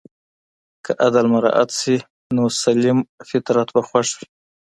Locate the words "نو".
2.35-2.43